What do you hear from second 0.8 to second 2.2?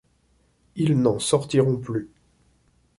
n’en sortiront plus.